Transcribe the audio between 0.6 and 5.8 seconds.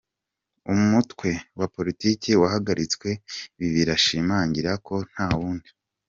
umutwe wa politiki wahagaritswe ibi birashimangira ko nta wundi